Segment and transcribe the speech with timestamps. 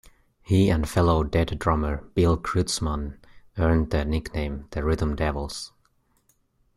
[0.41, 3.19] He and fellow Dead drummer Bill Kreutzmann
[3.59, 5.73] earned the nickname "the rhythm devils".